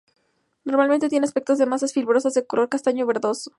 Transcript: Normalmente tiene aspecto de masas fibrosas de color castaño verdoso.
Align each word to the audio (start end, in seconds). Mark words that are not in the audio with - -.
Normalmente 0.65 1.09
tiene 1.09 1.27
aspecto 1.27 1.55
de 1.55 1.67
masas 1.67 1.93
fibrosas 1.93 2.33
de 2.33 2.43
color 2.47 2.67
castaño 2.69 3.05
verdoso. 3.05 3.49